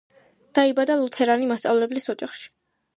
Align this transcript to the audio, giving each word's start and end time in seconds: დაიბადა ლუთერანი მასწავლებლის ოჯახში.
დაიბადა 0.59 0.97
ლუთერანი 1.03 1.53
მასწავლებლის 1.53 2.13
ოჯახში. 2.17 2.55